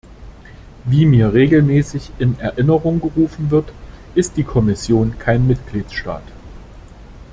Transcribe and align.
Wie 0.85 1.05
mir 1.05 1.31
regelmäßig 1.31 2.09
in 2.17 2.39
Erinnerung 2.39 2.99
gerufen 3.01 3.51
wird, 3.51 3.71
ist 4.15 4.35
die 4.35 4.43
Kommission 4.43 5.19
kein 5.19 5.45
Mitgliedstaat. 5.45 6.23